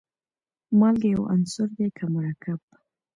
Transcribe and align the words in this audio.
مالګه 0.79 1.07
یو 1.15 1.21
عنصر 1.33 1.67
دی 1.77 1.87
که 1.97 2.05
مرکب. 2.15 2.59